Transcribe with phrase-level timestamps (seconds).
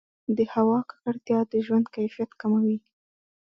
[0.37, 2.77] د هوا ککړتیا د ژوند کیفیت کموي.